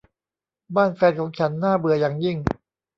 [0.75, 2.37] บ้านแฟนของฉันน่าเบื่ออย่างยิ่ง